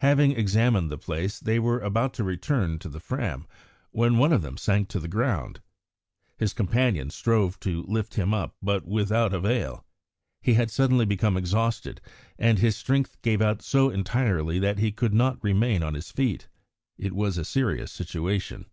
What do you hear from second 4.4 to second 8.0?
them sank to the ground. His companion strove to